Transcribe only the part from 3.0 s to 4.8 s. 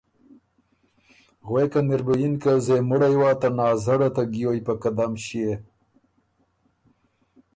وا، ته نازړه ته ګیوئ په